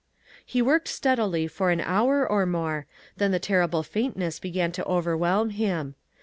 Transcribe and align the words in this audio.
He 0.43 0.63
worked 0.63 0.87
steadily 0.87 1.45
for 1.47 1.69
an 1.69 1.79
hour 1.79 2.27
or 2.27 2.47
more, 2.47 2.87
then 3.17 3.31
the 3.31 3.37
terrible 3.37 3.83
faintness 3.83 4.39
began 4.39 4.71
to 4.71 4.83
over 4.85 5.15
whelm 5.15 5.51
him. 5.51 5.93